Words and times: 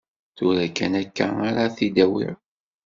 Tura 0.35 0.65
kan 0.75 0.93
akka 1.01 1.27
ara 1.47 1.73
t-id-awiɣ. 1.75 2.37